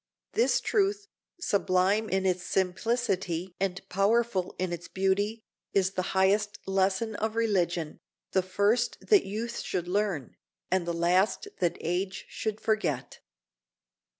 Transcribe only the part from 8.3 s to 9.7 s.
the first that youth